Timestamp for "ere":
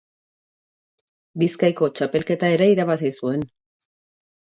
2.55-2.69